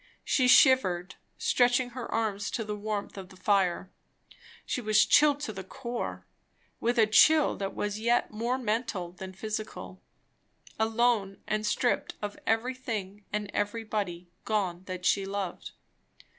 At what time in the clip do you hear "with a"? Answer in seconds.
6.79-7.05